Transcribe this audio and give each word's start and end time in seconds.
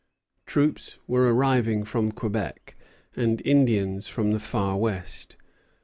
Troops 0.47 0.97
were 1.05 1.31
arriving 1.31 1.83
from 1.83 2.11
Quebec, 2.11 2.75
and 3.15 3.39
Indians 3.45 4.07
from 4.07 4.31
the 4.31 4.39
far 4.39 4.75
west. 4.77 5.37